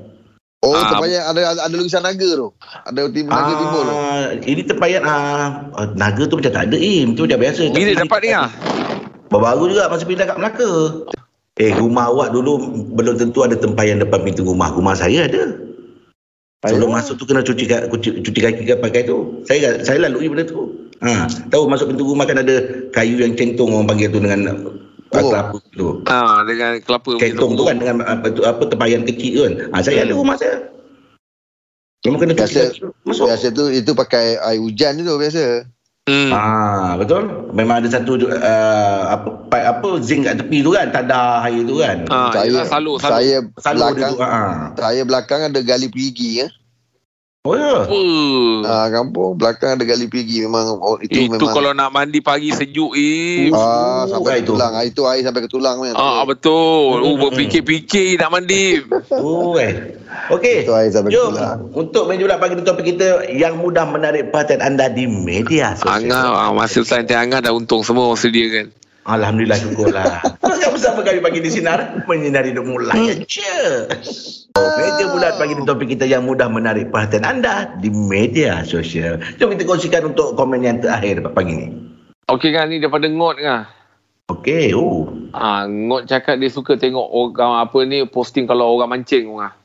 Oh, 0.65 0.73
Ah. 0.73 0.89
tempatnya 0.89 1.21
ada 1.21 1.41
ada 1.63 1.75
lukisan 1.77 2.01
naga 2.01 2.29
tu. 2.33 2.49
Ada 2.89 3.01
tim 3.13 3.29
naga 3.29 3.53
timbul 3.55 3.83
tu. 3.85 3.93
Ah, 3.93 4.25
ini 4.35 4.63
tempayan 4.65 5.03
ah, 5.05 5.69
ah, 5.77 5.87
naga 5.95 6.25
tu 6.25 6.41
macam 6.41 6.49
tak 6.51 6.65
ada 6.73 6.77
Im, 6.77 7.13
tu 7.13 7.29
macam 7.29 7.39
biasa. 7.39 7.63
Bila 7.71 7.93
Tapi- 7.93 8.01
dapat 8.03 8.21
ni 8.25 8.31
ah? 8.33 8.49
Baru 9.27 9.69
juga 9.69 9.93
masa 9.93 10.09
pindah 10.09 10.25
kat 10.25 10.39
Melaka. 10.41 10.71
Eh, 11.57 11.73
rumah 11.73 12.09
awak 12.09 12.33
dulu 12.33 12.57
belum 12.95 13.17
tentu 13.17 13.45
ada 13.45 13.53
tempayan 13.53 14.01
depan 14.01 14.25
pintu 14.25 14.45
rumah. 14.45 14.73
Rumah 14.73 14.97
saya 14.97 15.29
ada. 15.29 15.61
Sebelum 16.65 16.89
Ayah. 16.89 16.97
masuk 16.99 17.15
tu 17.21 17.25
kena 17.25 17.45
cuci, 17.45 17.65
cuci, 17.69 18.09
cuci 18.25 18.41
kaki 18.41 18.63
ke 18.65 18.75
pakai 18.81 19.05
tu. 19.05 19.45
Saya 19.45 19.81
saya 19.85 20.09
lalui 20.09 20.27
benda 20.27 20.45
tu. 20.45 20.73
Ha, 20.99 21.29
tahu 21.53 21.69
masuk 21.69 21.93
pintu 21.93 22.09
rumah 22.09 22.25
kan 22.25 22.41
ada 22.41 22.57
kayu 22.91 23.21
yang 23.21 23.37
centong 23.37 23.69
orang 23.71 23.85
panggil 23.87 24.09
tu 24.09 24.19
dengan 24.19 24.41
oh. 25.09 25.31
Kelapa 25.31 25.59
tu. 25.71 25.87
Ah, 26.05 26.43
dengan 26.43 26.79
kelapa. 26.79 27.11
Centong 27.17 27.53
tu 27.55 27.63
kan 27.63 27.77
dengan 27.77 28.03
apa 28.03 28.27
tu 28.29 28.43
apa 28.43 28.63
tempayan 28.63 29.03
kecil 29.03 29.31
tu 29.31 29.41
kan. 29.43 29.55
Ha, 29.71 29.77
saya 29.81 30.03
ada 30.03 30.13
Hmm. 30.13 30.21
rumah 30.21 30.37
saya. 30.37 30.57
Memang 32.03 32.21
kena 32.21 32.35
Biasa- 32.35 32.71
tu. 32.73 32.91
Masuk. 33.03 33.27
Biasa 33.27 33.47
tu 33.51 33.65
itu 33.69 33.91
pakai 33.93 34.37
air 34.37 34.59
hujan 34.59 34.99
tu 34.99 35.15
biasa. 35.15 35.67
Hmm. 36.07 36.31
Ah, 36.31 36.95
betul. 36.95 37.51
Memang 37.51 37.83
ada 37.83 37.91
satu 37.91 38.15
uh, 38.23 39.01
apa 39.11 39.27
pipe 39.51 39.67
apa 39.67 39.89
zinc 39.99 40.23
kat 40.23 40.39
tepi 40.39 40.63
tu 40.63 40.71
kan, 40.71 40.87
tadah 40.95 41.43
air 41.43 41.67
tu 41.67 41.83
kan. 41.83 42.07
Ah, 42.07 42.31
saya 42.31 42.47
yelah, 42.47 42.63
salur, 42.65 42.95
salur. 42.97 43.11
saya 43.11 43.37
Selalu 43.59 43.75
dia 43.75 43.75
belakang 43.75 44.11
tu. 44.11 44.19
Ha. 44.23 44.43
saya 44.79 45.03
belakang 45.03 45.41
ada 45.51 45.61
gali 45.61 45.87
perigi 45.91 46.31
ya. 46.41 46.49
Oh 47.47 47.55
ya. 47.55 47.87
Ah 48.65 48.87
kampung 48.89 49.39
belakang 49.39 49.79
ada 49.79 49.85
gali 49.85 50.05
perigi 50.05 50.43
memang 50.43 50.67
oh, 50.75 50.99
itu, 50.99 51.15
Itu 51.23 51.39
memang 51.39 51.55
kalau 51.55 51.71
nak 51.71 51.89
mandi 51.89 52.19
pagi 52.19 52.51
sejuk 52.51 52.91
eh. 52.93 53.49
ah 53.49 54.03
Oh, 54.03 54.03
sampai 54.11 54.43
itu. 54.43 54.43
ke 54.43 54.51
tulang. 54.51 54.73
Ah, 54.73 54.83
itu 54.83 55.01
air 55.05 55.23
sampai 55.23 55.41
ke 55.41 55.49
tulang 55.49 55.77
kan. 55.79 55.95
Ah, 55.95 56.23
betul. 56.23 56.99
Oh, 56.99 57.15
Hmm. 57.15 57.23
berfikir-fikir 57.23 58.19
nak 58.19 58.31
mandi. 58.33 58.83
Oh 59.13 59.55
eh. 59.57 59.95
Okey. 60.29 60.67
Itu 60.67 60.75
air 60.75 60.91
sampai 60.91 61.09
ke 61.09 61.15
Jom 61.15 61.31
tulang. 61.31 61.59
untuk 61.73 62.03
meja 62.07 62.25
bulat 62.25 62.39
pagi 62.39 62.59
topik 62.59 62.85
kita 62.89 63.07
yang 63.31 63.55
mudah 63.57 63.87
menarik 63.87 64.29
perhatian 64.29 64.59
anda 64.61 64.89
di 64.89 65.07
media 65.07 65.73
sosial. 65.73 66.03
Angah, 66.03 66.27
ah, 66.27 66.51
masa 66.51 66.83
santai 66.83 67.15
Angah 67.15 67.39
dah 67.41 67.53
untung 67.53 67.81
semua 67.81 68.05
orang 68.05 68.19
sedia 68.19 68.51
kan. 68.51 68.67
Alhamdulillah 69.07 69.55
syukurlah. 69.57 70.19
Bersama 70.77 71.01
kami 71.01 71.25
pagi 71.25 71.41
di 71.41 71.49
sinar 71.49 72.05
menyinari 72.05 72.53
hidupmu 72.53 72.93
layan 72.93 73.25
je. 73.25 73.89
Meja 74.53 75.09
bulat 75.09 75.41
pagi 75.41 75.57
ni 75.57 75.65
topik 75.65 75.89
kita 75.97 76.05
yang 76.05 76.29
mudah 76.29 76.53
menarik 76.53 76.93
perhatian 76.93 77.25
anda 77.25 77.73
di 77.81 77.89
media 77.89 78.61
sosial. 78.61 79.17
Jom 79.41 79.57
kita 79.57 79.65
kongsikan 79.65 80.13
untuk 80.13 80.37
komen 80.37 80.61
yang 80.69 80.85
terakhir 80.85 81.25
pagi 81.33 81.57
ni. 81.57 81.67
Okey 82.29 82.53
kan 82.53 82.69
ni 82.69 82.77
daripada 82.77 83.09
Ngot 83.09 83.37
kan. 83.41 83.65
Okey, 84.29 84.77
oh. 84.77 85.09
Ah, 85.33 85.65
Ngot 85.65 86.13
cakap 86.13 86.37
dia 86.37 86.53
suka 86.53 86.77
tengok 86.77 87.09
orang 87.09 87.65
apa 87.65 87.79
ni 87.89 88.05
posting 88.05 88.45
kalau 88.45 88.77
orang 88.77 89.01
mancing 89.01 89.33
orang. 89.33 89.57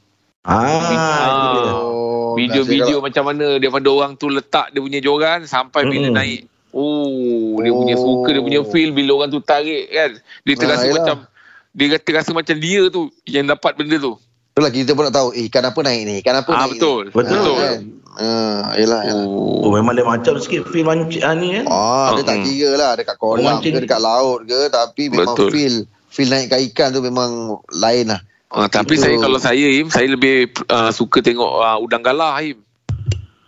Ah. 0.47 1.75
Oh, 1.75 2.39
Video-video 2.39 3.03
biasa 3.03 3.11
macam 3.11 3.23
mana 3.35 3.59
daripada 3.59 3.91
orang 3.91 4.15
tu 4.15 4.31
letak 4.31 4.71
dia 4.71 4.79
punya 4.79 5.03
joran 5.03 5.43
sampai 5.43 5.91
bila 5.91 6.07
Mm-mm. 6.07 6.15
naik. 6.15 6.41
Oh, 6.71 7.40
dia 7.57 7.71
punya 7.71 7.95
Oh. 7.95 8.03
suka 8.17 8.29
dia 8.29 8.41
punya 8.41 8.61
feel 8.63 8.89
bila 8.91 9.11
orang 9.17 9.29
tu 9.29 9.39
tarik 9.39 9.87
kan. 9.87 10.11
Dia 10.41 10.53
terasa 10.55 10.77
Ah, 10.77 10.87
yelah. 10.87 10.95
macam 10.97 11.17
dia 11.71 11.97
terasa 11.97 12.29
macam 12.31 12.55
dia 12.55 12.81
tu 12.87 13.01
yang 13.25 13.45
dapat 13.45 13.75
benda 13.75 13.97
tu. 13.97 14.15
Itulah 14.51 14.67
kita 14.69 14.91
pun 14.91 15.07
nak 15.07 15.15
tahu 15.15 15.27
eh 15.31 15.47
ikan 15.47 15.63
apa 15.63 15.79
naik 15.79 16.01
ni? 16.03 16.13
Ikan 16.19 16.35
apa 16.37 16.49
Ah 16.49 16.57
naik 16.61 16.71
betul. 16.75 17.01
ni? 17.01 17.11
Betul. 17.13 17.39
Ah, 17.39 17.55
kan? 17.57 17.79
Ah, 18.11 18.63
yelah, 18.75 19.01
yelah. 19.01 19.25
Oh, 19.25 19.63
Oh. 19.63 19.71
memang 19.71 19.95
dia 19.95 20.03
macam 20.03 20.35
sikit 20.35 20.67
feel 20.67 20.83
mancing 20.83 21.23
ah, 21.23 21.31
ni 21.31 21.55
eh. 21.55 21.63
Ah, 21.65 22.11
dia 22.13 22.23
tak 22.23 22.37
Hmm. 22.37 22.45
kira 22.45 22.71
lah 22.75 22.91
dekat 22.95 23.15
kolam 23.15 23.47
Mancing. 23.47 23.71
ke 23.73 23.79
dekat 23.81 23.99
laut 23.99 24.43
ke 24.43 24.59
tapi 24.67 25.03
memang 25.07 25.31
Betul. 25.33 25.49
feel 25.49 25.75
feel 26.07 26.27
naikkan 26.27 26.59
ikan 26.67 26.87
tu 26.91 26.99
memang 26.99 27.31
lain 27.71 28.11
lah. 28.11 28.19
Uh, 28.51 28.67
tapi 28.67 28.99
Itu- 28.99 29.07
saya 29.07 29.15
kalau 29.15 29.39
saya 29.39 29.63
Im, 29.71 29.87
saya 29.87 30.11
lebih 30.11 30.51
uh, 30.67 30.91
suka 30.91 31.23
tengok 31.23 31.47
uh, 31.57 31.79
udang 31.79 32.03
galah 32.03 32.35
Im. 32.43 32.59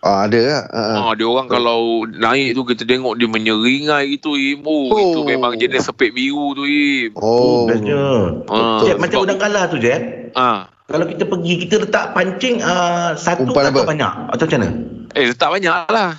Ah, 0.04 0.28
ada 0.28 0.36
lah. 0.36 0.62
Ah, 0.68 0.80
ah. 0.84 0.96
Ah, 1.02 1.12
dia 1.16 1.24
orang 1.24 1.48
kalau 1.48 1.80
naik 2.06 2.52
tu 2.52 2.68
kita 2.68 2.84
tengok 2.84 3.16
dia 3.16 3.24
menyeringai 3.26 4.12
gitu 4.12 4.36
Im. 4.36 4.60
Oh, 4.62 4.92
Oh. 4.92 5.00
itu 5.00 5.20
memang 5.24 5.56
jenis 5.56 5.88
sepik 5.88 6.12
biru 6.12 6.52
tu 6.52 6.64
Im. 6.64 7.16
Oh, 7.16 7.24
Oh, 7.24 7.60
bestnya. 7.64 8.04
Ah, 8.46 8.84
Jeb, 8.84 9.00
macam 9.00 9.24
udang 9.24 9.40
galah 9.40 9.64
tu, 9.66 9.80
Jeb. 9.80 10.36
Ah. 10.36 10.68
Kalau 10.84 11.08
kita 11.08 11.24
pergi, 11.24 11.54
kita 11.58 11.80
letak 11.80 12.12
pancing 12.12 12.60
uh, 12.60 13.16
satu 13.16 13.48
Umpan 13.48 13.72
atau 13.72 13.80
apa? 13.80 13.88
banyak? 13.88 14.14
Atau 14.30 14.44
macam 14.46 14.60
mana? 14.60 14.70
Eh 15.16 15.26
letak 15.26 15.50
banyak 15.50 15.74
lah. 15.88 16.12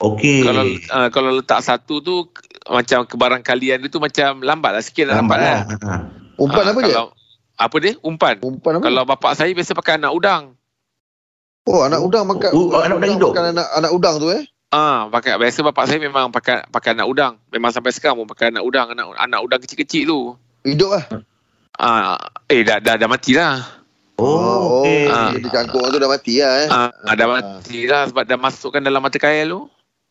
Okey. 0.00 0.40
Kalau 0.42 0.64
uh, 0.90 1.08
kalau 1.10 1.30
letak 1.34 1.60
satu 1.60 2.00
tu 2.00 2.32
macam 2.64 3.04
kebarangkalian 3.04 3.78
dia 3.78 3.88
tu 3.88 4.00
macam 4.00 4.40
lambat 4.40 4.72
lah 4.72 4.82
sikit 4.82 5.06
dah 5.06 5.20
Lambat 5.20 5.36
lambat 5.36 5.38
lah. 5.38 5.60
lah. 5.60 5.76
Ha. 5.84 5.94
umpan 6.34 6.62
Ah, 6.62 6.72
apa 6.72 6.80
kalau, 6.82 7.06
Apa 7.54 7.76
dia? 7.78 7.92
Umpan. 8.00 8.34
Umpan 8.40 8.72
apa? 8.74 8.82
Kalau 8.82 9.02
bapak 9.04 9.32
saya 9.36 9.52
biasa 9.52 9.70
pakai 9.72 10.00
anak 10.00 10.10
udang. 10.10 10.56
Oh, 11.64 11.80
anak 11.80 12.00
udang 12.04 12.28
makan. 12.28 12.50
Oh, 12.52 12.76
anak 12.76 13.00
udang 13.00 13.12
hidup? 13.16 13.30
Makan 13.32 13.44
anak, 13.56 13.66
anak 13.72 13.92
udang 13.96 14.14
tu 14.20 14.28
eh. 14.28 14.44
Ah, 14.74 15.06
pakai 15.08 15.38
biasa 15.38 15.64
bapak 15.64 15.86
saya 15.86 16.02
memang 16.02 16.28
pakai 16.28 16.66
pakai 16.68 16.92
anak 16.92 17.06
udang. 17.08 17.40
Memang 17.48 17.72
sampai 17.72 17.94
sekarang 17.94 18.20
pun 18.20 18.28
pakai 18.28 18.52
anak 18.52 18.66
udang, 18.66 18.92
anak 18.92 19.16
anak 19.16 19.40
udang 19.40 19.60
kecil-kecil 19.64 20.02
tu. 20.04 20.20
Hidup 20.66 20.92
lah. 20.92 21.04
Ah, 21.78 22.20
eh 22.52 22.60
dah 22.66 22.82
dah 22.84 23.00
dah 23.00 23.08
mati 23.08 23.32
lah. 23.32 23.64
Oh, 24.20 24.82
okey. 24.84 25.08
oh 25.08 25.14
Ah. 25.14 25.30
Jadi 25.32 25.48
cangkuk 25.48 25.84
tu 25.88 25.96
dah 25.98 26.10
mati 26.10 26.34
lah 26.42 26.52
eh. 26.58 26.68
Ah, 26.68 27.14
dah 27.16 27.28
mati 27.30 27.80
lah 27.88 28.02
sebab 28.12 28.22
dah 28.28 28.38
masukkan 28.38 28.82
dalam 28.84 29.00
mata 29.00 29.16
kail 29.16 29.46
tu. 29.48 29.60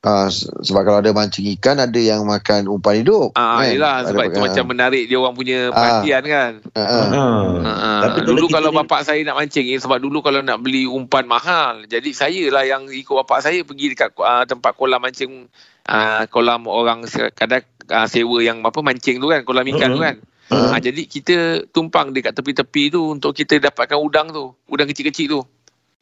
Ah, 0.03 0.27
se- 0.27 0.51
sebab 0.67 0.83
kalau 0.83 0.99
ada 0.99 1.15
mancing 1.15 1.47
ikan 1.55 1.79
ada 1.79 1.95
yang 1.95 2.27
makan 2.27 2.67
umpan 2.67 2.99
hidup. 2.99 3.31
Ah, 3.33 3.63
kan? 3.63 3.71
yelah 3.71 3.93
Ada 4.03 4.11
sebab 4.11 4.23
itu 4.27 4.39
macam 4.43 4.63
menarik 4.67 5.03
dia 5.07 5.15
orang 5.15 5.31
punya 5.31 5.59
Ah. 5.65 5.71
perhatian 5.71 6.23
kan. 6.27 6.51
Ah, 6.75 6.83
ah. 6.83 7.05
Ha. 7.07 7.23
Ah, 7.63 8.01
Tapi 8.03 8.19
dulu 8.27 8.51
kalau 8.51 8.75
ni- 8.75 8.77
bapak 8.77 9.07
saya 9.07 9.23
nak 9.23 9.39
mancing 9.39 9.71
eh, 9.71 9.79
sebab 9.79 10.03
dulu 10.03 10.19
kalau 10.19 10.43
nak 10.43 10.59
beli 10.59 10.83
umpan 10.83 11.23
mahal. 11.23 11.87
Jadi 11.87 12.11
saya 12.11 12.43
lah 12.51 12.67
yang 12.67 12.91
ikut 12.91 13.15
bapak 13.23 13.39
saya 13.39 13.63
pergi 13.63 13.95
dekat 13.95 14.11
uh, 14.19 14.43
tempat 14.43 14.75
kolam 14.75 14.99
mancing 14.99 15.47
uh, 15.87 16.27
kolam 16.27 16.67
orang 16.67 17.07
kadang 17.31 17.63
uh, 17.87 18.03
sewa 18.03 18.43
yang 18.43 18.59
apa 18.59 18.83
mancing 18.83 19.23
tu 19.23 19.31
kan, 19.31 19.47
kolam 19.47 19.63
ikan 19.71 19.87
tu 19.87 20.03
kan. 20.03 20.19
Hmm. 20.51 20.67
Ah, 20.67 20.79
jadi 20.83 21.07
kita 21.07 21.35
tumpang 21.71 22.11
dekat 22.11 22.35
tepi-tepi 22.35 22.91
tu 22.91 23.07
untuk 23.07 23.31
kita 23.31 23.55
dapatkan 23.57 23.95
udang 23.95 24.35
tu, 24.35 24.51
udang 24.67 24.85
kecil-kecil 24.85 25.27
tu. 25.31 25.41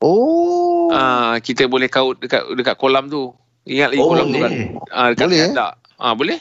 Oh. 0.01 0.89
Ah, 0.89 1.37
kita 1.37 1.69
boleh 1.69 1.85
kaut 1.85 2.17
dekat 2.17 2.49
dekat 2.57 2.73
kolam 2.75 3.05
tu. 3.05 3.29
Ingat 3.63 3.87
lagi 3.89 4.01
Oh, 4.01 4.07
kolam 4.09 4.25
tu 4.25 4.33
boleh. 4.33 4.41
kan? 4.41 4.51
Ah, 4.89 5.07
dekat 5.09 5.25
Boleh, 5.27 5.39
eh? 5.39 5.51
tak? 5.53 5.73
Ah, 5.95 6.13
boleh. 6.13 6.39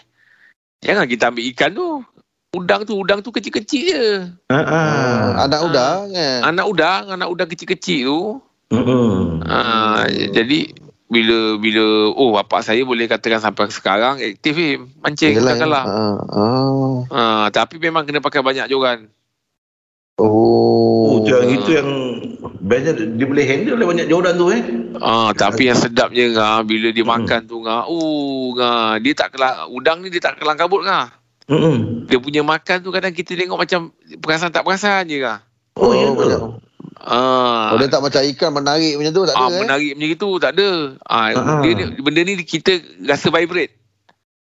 Jangan 0.80 1.04
kita 1.04 1.24
ambil 1.28 1.44
ikan 1.52 1.70
tu. 1.70 1.88
Udang 2.50 2.82
tu, 2.82 2.94
udang 2.96 3.20
tu 3.20 3.30
kecil-kecil 3.30 3.82
je. 3.86 4.04
Ha. 4.48 4.58
ha. 4.58 4.80
Ah, 5.36 5.44
anak 5.44 5.60
Ah. 5.60 5.66
udang 5.66 6.00
kan. 6.10 6.38
Anak 6.42 6.66
udang, 6.66 7.02
anak 7.10 7.28
udang 7.28 7.48
kecil-kecil 7.48 8.00
tu. 8.02 8.20
Hmm. 8.70 9.42
Ah, 9.44 10.06
jadi 10.08 10.70
bila 11.10 11.58
bila 11.58 11.84
oh 12.12 12.30
bapak 12.32 12.62
saya 12.62 12.86
boleh 12.86 13.04
katakan 13.04 13.42
sampai 13.42 13.66
sekarang 13.68 14.14
aktif 14.16 14.54
eh 14.54 14.78
mancing 14.96 15.34
Yelah, 15.34 15.42
udang 15.44 15.58
kalah. 15.60 15.84
Ah, 15.84 16.18
ah. 16.32 16.94
Ah, 17.10 17.46
tapi 17.50 17.76
memang 17.76 18.02
kena 18.02 18.18
pakai 18.18 18.40
banyak 18.40 18.66
joran. 18.66 19.10
Oh. 20.20 21.08
Oh, 21.10 21.16
tu 21.20 21.32
yang 21.32 21.48
itu 21.50 21.70
yang 21.72 21.88
biasa 22.60 22.88
dia 23.10 23.24
boleh 23.24 23.44
handle 23.44 23.74
oleh 23.74 23.88
banyak 23.88 24.06
joran 24.06 24.34
tu 24.36 24.46
eh. 24.48 24.62
Ah, 24.96 25.32
tapi 25.32 25.66
yang 25.66 25.74
sedapnya 25.74 26.28
ngah 26.30 26.60
bila 26.62 26.88
dia 26.90 27.00
Hmm. 27.00 27.14
makan 27.16 27.40
tu 27.44 27.56
ngah. 27.58 27.88
Oh, 27.88 28.52
ngah 28.52 29.00
dia 29.00 29.12
tak 29.14 29.32
kelang 29.32 29.66
udang 29.70 30.00
ni 30.00 30.08
dia 30.08 30.20
tak 30.20 30.36
kelang 30.36 30.54
kabut 30.54 30.84
ngah. 30.84 31.08
Hmm. 31.46 32.04
Dia 32.04 32.20
punya 32.20 32.42
makan 32.42 32.78
tu 32.78 32.90
kadang 32.90 33.10
kita 33.10 33.32
tengok 33.32 33.58
macam 33.58 33.90
perasan 34.16 34.50
tak 34.50 34.62
perasan 34.62 35.08
je 35.08 35.18
ngah. 35.18 35.40
Oh, 35.74 35.90
ya 35.90 36.06
ke? 36.06 36.14
betul. 36.14 36.60
Ah. 37.00 37.72
Oh, 37.72 37.80
dia 37.80 37.88
tak 37.88 38.04
macam 38.04 38.20
ikan 38.20 38.50
menarik 38.52 38.92
macam 38.94 39.12
tu 39.14 39.22
tak 39.24 39.34
ah, 39.34 39.40
ada 39.42 39.50
eh. 39.50 39.60
menarik 39.64 39.92
macam 39.96 40.10
itu 40.12 40.28
tak 40.36 40.50
ada. 40.52 40.70
Ah, 41.02 41.26
Ah. 41.32 41.60
dia, 41.60 41.72
ni- 41.72 41.96
benda 41.96 42.20
ni 42.20 42.32
kita 42.38 42.76
rasa 43.02 43.32
vibrate. 43.32 43.72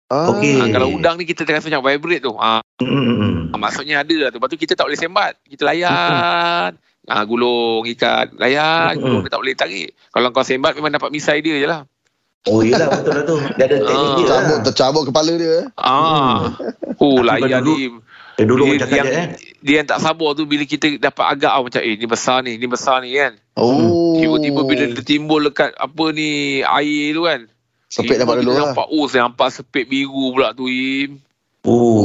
Ah. 0.06 0.28
Okey. 0.30 0.60
Ah, 0.60 0.68
kalau 0.68 0.92
udang 0.92 1.16
ni 1.16 1.24
kita 1.24 1.42
terasa 1.42 1.66
macam 1.66 1.80
vibrate 1.82 2.20
tu. 2.20 2.36
Ah, 2.36 2.60
Hmm. 2.76 3.31
Ah, 3.52 3.58
maksudnya 3.60 4.00
ada 4.00 4.16
lah 4.16 4.28
tu. 4.32 4.40
Lepas 4.40 4.48
tu 4.48 4.58
kita 4.58 4.72
tak 4.72 4.88
boleh 4.88 4.96
sembat. 4.96 5.36
Kita 5.44 5.68
layan. 5.68 6.70
Ah, 7.04 7.22
gulung 7.28 7.84
ikat. 7.84 8.32
Layan. 8.40 8.96
Gulung 8.96 9.22
dia 9.22 9.32
tak 9.36 9.40
boleh 9.44 9.54
tarik. 9.54 9.90
Kalau 10.08 10.28
kau 10.32 10.44
sembat 10.44 10.72
memang 10.72 10.92
dapat 10.96 11.12
misai 11.12 11.44
dia 11.44 11.60
je 11.60 11.68
lah. 11.68 11.84
Oh, 12.50 12.58
iyalah 12.58 12.90
betul 12.90 13.12
lah 13.14 13.22
tu. 13.22 13.36
Dia 13.54 13.64
ada 13.70 13.76
teknik 13.78 14.08
Ah. 14.10 14.16
dia 14.18 14.26
lah. 14.26 14.60
Tercabut, 14.66 15.02
kepala 15.06 15.32
dia 15.38 15.52
eh. 15.62 15.64
Ah. 15.78 16.50
Oh, 16.98 17.22
Tapi 17.22 17.46
layan 17.46 17.62
ni. 17.62 17.86
Eh, 18.40 18.48
dulu 18.48 18.64
Dia, 18.64 18.88
cakap 18.88 18.96
yang, 18.96 19.06
dia 19.06 19.20
eh. 19.20 19.26
dia 19.60 19.74
yang 19.84 19.88
tak 19.92 20.00
sabar 20.00 20.32
tu 20.32 20.48
bila 20.48 20.64
kita 20.64 20.96
dapat 20.96 21.36
agak 21.36 21.52
oh, 21.52 21.68
macam 21.68 21.84
eh 21.84 21.94
ni 22.00 22.06
besar 22.08 22.40
ni, 22.40 22.56
ni 22.56 22.64
besar 22.64 23.04
ni 23.04 23.12
kan. 23.12 23.36
Oh. 23.60 24.16
Tiba-tiba 24.16 24.60
bila 24.64 24.84
dia 24.88 25.04
timbul 25.04 25.52
dekat 25.52 25.76
apa 25.76 26.04
ni 26.16 26.64
air 26.64 27.12
tu 27.12 27.22
kan. 27.28 27.40
Sepit 27.92 28.16
dapat 28.16 28.40
kita 28.40 28.48
dulu 28.48 28.56
lah. 28.56 28.72
Nampak, 28.72 28.86
oh 28.88 29.04
saya 29.04 29.28
nampak 29.28 29.52
sepit 29.52 29.84
biru 29.84 30.32
pula 30.32 30.56
tu 30.56 30.64
Im. 30.64 31.20
Oh. 31.62 32.01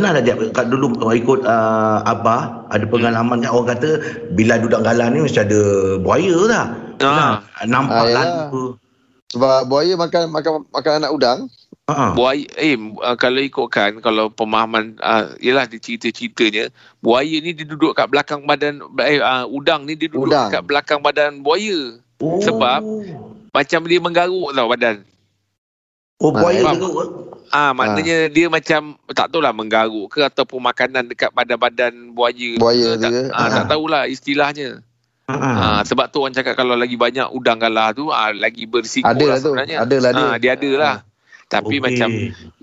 Pernah 0.00 0.16
tak 0.16 0.24
dia 0.24 0.34
kat 0.56 0.66
dulu 0.72 0.96
ikut 1.12 1.44
uh, 1.44 2.00
Abah 2.08 2.64
ada 2.72 2.88
pengalaman 2.88 3.44
kan 3.44 3.52
orang 3.52 3.76
kata 3.76 4.00
bila 4.32 4.56
duduk 4.56 4.80
galah 4.80 5.12
ni 5.12 5.20
mesti 5.20 5.44
ada 5.44 5.60
buaya 6.00 6.32
tak? 6.48 6.66
Ah. 7.04 7.44
Nampak 7.68 8.08
Ah, 8.08 8.08
lah. 8.08 8.26
Sebab 9.28 9.68
buaya 9.68 10.00
makan 10.00 10.32
makan 10.32 10.64
makan 10.72 10.92
anak 11.04 11.12
udang. 11.12 11.38
Ha. 11.84 12.16
Buaya 12.16 12.48
eh 12.56 12.80
uh, 12.80 13.12
kalau 13.20 13.44
ikutkan 13.44 14.00
kalau 14.00 14.32
pemahaman 14.32 14.96
uh, 15.04 15.36
yalah 15.36 15.68
di 15.68 15.76
cerita-ceritanya 15.76 16.72
buaya 17.04 17.36
ni 17.36 17.52
dia 17.52 17.68
duduk 17.68 17.92
kat 17.92 18.08
belakang 18.08 18.48
badan 18.48 18.80
eh, 19.04 19.20
uh, 19.20 19.44
udang 19.44 19.84
ni 19.84 20.00
dia 20.00 20.08
duduk 20.08 20.32
Udang. 20.32 20.48
kat 20.48 20.64
belakang 20.64 21.04
badan 21.04 21.44
buaya. 21.44 22.00
Oh. 22.24 22.40
Sebab- 22.40 22.88
Macam 23.52 23.84
dia 23.84 24.00
menggaruk 24.00 24.48
tau 24.56 24.64
badan. 24.64 25.04
Oh 26.24 26.32
buaya 26.32 26.64
Ah, 26.64 26.72
tu. 26.72 26.88
Ah 27.50 27.74
maknanya 27.74 28.30
dia 28.30 28.46
macam 28.46 28.94
tak 29.10 29.26
tahulah 29.28 29.50
menggaruk 29.50 30.06
ke 30.06 30.22
ataupun 30.22 30.62
makanan 30.62 31.10
dekat 31.10 31.34
badan-badan 31.34 32.14
buaya. 32.14 32.54
Buaya 32.56 32.94
ke, 32.94 33.02
tu 33.02 33.02
tak, 33.02 33.10
ke? 33.10 33.22
ah, 33.30 33.38
Ah. 33.42 33.48
tak 33.50 33.64
tahulah 33.74 34.02
istilahnya. 34.06 34.86
Ha. 35.30 35.34
Ah, 35.34 35.82
sebab 35.86 36.10
tu 36.10 36.22
orang 36.22 36.34
cakap 36.34 36.58
kalau 36.58 36.74
lagi 36.74 36.98
banyak 36.98 37.26
udang 37.30 37.58
galah 37.58 37.94
tu 37.94 38.10
ah, 38.10 38.34
lagi 38.34 38.66
Ada 39.06 39.24
lah 39.26 39.38
tu. 39.38 39.54
sebenarnya. 39.54 39.76
Ada 39.82 39.96
lah 40.02 40.10
dia. 40.10 40.26
Ah, 40.26 40.36
dia 40.38 40.50
ada 40.54 40.70
lah. 40.74 40.94
Tapi 41.50 41.82
Okey. 41.82 41.82
macam 41.82 42.08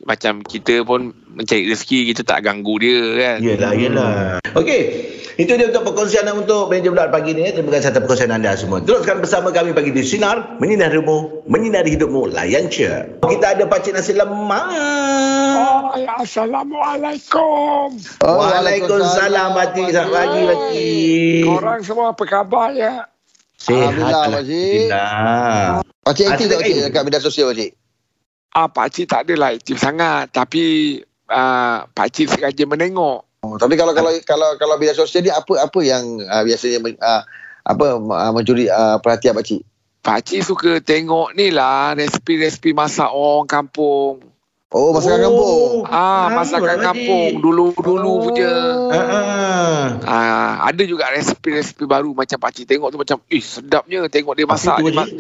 macam 0.08 0.34
kita 0.48 0.88
pun 0.88 1.12
mencari 1.36 1.68
rezeki 1.68 2.16
kita 2.16 2.24
tak 2.24 2.48
ganggu 2.48 2.80
dia 2.80 3.00
kan. 3.20 3.38
Yelah, 3.44 3.72
yelah. 3.76 4.16
Okey. 4.56 4.82
Itu 5.38 5.54
dia 5.54 5.70
untuk 5.70 5.92
perkongsian 5.92 6.26
untuk 6.34 6.72
meja 6.72 6.88
bulat 6.90 7.12
pagi 7.12 7.36
ni. 7.36 7.52
Terima 7.52 7.76
kasih 7.76 7.92
atas 7.92 8.02
perkongsian 8.08 8.32
anda 8.32 8.56
semua. 8.56 8.80
Teruskan 8.82 9.20
bersama 9.20 9.52
kami 9.52 9.76
pagi 9.76 9.92
di 9.92 10.02
Sinar. 10.08 10.58
Menyinari 10.64 10.98
hidupmu. 10.98 11.46
Menyinari 11.52 11.94
hidupmu. 11.94 12.32
Layan 12.32 12.72
je. 12.72 13.20
Kita 13.22 13.60
ada 13.60 13.68
Pakcik 13.68 13.94
Nasi 13.94 14.16
Lemak. 14.16 14.66
Oh, 14.72 15.94
Assalamualaikum. 16.24 17.92
Oh, 18.24 18.36
Waalaikumsalam, 18.40 19.52
Pakcik. 19.52 19.94
Selamat 19.94 20.10
pagi, 20.16 20.42
Pakcik. 20.48 21.44
Korang 21.46 21.82
semua 21.84 22.16
apa 22.16 22.24
khabar 22.24 22.72
ya? 22.74 23.06
Sihat. 23.62 23.94
Alhamdulillah, 23.94 24.24
Pakcik. 24.32 24.90
Alhamdulillah. 24.90 25.86
Pakcik 26.08 26.26
aktif 26.32 26.46
tak 26.48 26.58
pakcik 26.64 26.76
dekat 26.88 27.02
media 27.04 27.20
sosial 27.20 27.52
pakcik? 27.52 27.76
Ah, 28.58 28.66
Pakcik 28.66 29.06
tak 29.06 29.30
adalah 29.30 29.54
aktif 29.54 29.78
sangat. 29.78 30.34
Tapi 30.34 30.98
ah, 31.30 31.86
Pakcik 31.94 32.34
sengaja 32.34 32.66
menengok. 32.66 33.30
Oh, 33.46 33.54
tapi 33.62 33.78
kalau 33.78 33.94
kalau 33.94 34.10
kalau 34.26 34.58
kalau 34.58 34.76
media 34.82 34.98
sosial 34.98 35.22
ni 35.22 35.30
apa 35.30 35.62
apa 35.62 35.80
yang 35.86 36.18
uh, 36.26 36.42
biasanya 36.42 36.82
uh, 36.98 37.22
apa 37.70 37.86
uh, 38.02 38.32
mencuri 38.34 38.66
uh, 38.66 38.98
perhatian 38.98 39.38
pakcik? 39.38 39.62
Pakcik 40.02 40.42
suka 40.42 40.82
tengok 40.82 41.38
ni 41.38 41.54
lah 41.54 41.94
resipi-resipi 41.94 42.74
masak 42.74 43.14
orang 43.14 43.46
kampung. 43.46 44.26
Oh, 44.74 44.90
masakan 44.90 45.22
kampung. 45.22 45.86
Ah, 45.88 46.34
masakan 46.34 46.78
kampung 46.82 47.40
dulu-dulu 47.40 48.10
Oh. 48.10 48.20
punya. 48.26 48.52
Ah, 48.90 48.98
ah. 48.98 49.84
Ah, 50.04 50.52
ada 50.68 50.82
juga 50.84 51.08
resipi-resipi 51.14 51.86
baru 51.86 52.18
macam 52.18 52.42
Pakcik 52.42 52.66
tengok 52.66 52.90
tu 52.90 52.98
macam, 52.98 53.22
eh 53.30 53.44
sedapnya 53.44 54.10
tengok 54.10 54.34
dia 54.34 54.50
masak. 54.50 54.82
Dia, 54.82 54.92
ma- 54.98 55.14